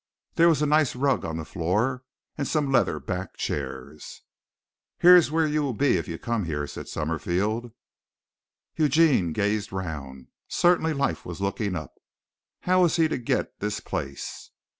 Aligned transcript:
There 0.33 0.49
was 0.49 0.63
a 0.63 0.65
nice 0.65 0.95
rug 0.95 1.23
on 1.23 1.37
the 1.37 1.45
floor 1.45 2.03
and 2.35 2.47
some 2.47 2.71
leather 2.71 2.99
backed 2.99 3.37
chairs. 3.37 4.23
"Here's 4.97 5.29
where 5.29 5.45
you 5.45 5.61
will 5.61 5.75
be 5.75 5.95
if 5.97 6.07
you 6.07 6.17
come 6.17 6.45
here," 6.45 6.65
said 6.65 6.87
Summerfield. 6.87 7.71
Eugene 8.75 9.31
gazed 9.31 9.71
round. 9.71 10.29
Certainly 10.47 10.93
life 10.93 11.23
was 11.23 11.39
looking 11.39 11.75
up. 11.75 11.93
How 12.61 12.81
was 12.81 12.95
he 12.95 13.07
to 13.09 13.19
get 13.19 13.59
this 13.59 13.79
place? 13.79 14.49